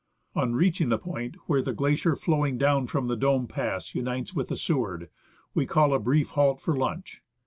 [0.35, 4.47] On reaching the point where the glacier l^owing down from the Dome Pass unites with
[4.47, 5.11] the Seward,
[5.53, 7.21] we call a brief halt for lunch.